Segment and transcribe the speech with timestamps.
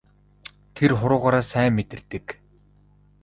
[0.75, 2.25] Тэр хуруугаараа сайн мэдэрдэг.